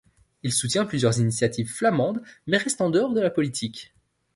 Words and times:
Il 0.41 0.51
soutient 0.51 0.85
plusieurs 0.87 1.19
initiatives 1.19 1.71
flamandes, 1.71 2.23
mais 2.47 2.57
reste 2.57 2.81
en 2.81 2.89
dehors 2.89 3.13
de 3.13 3.19
la 3.21 3.29
politique. 3.29 3.93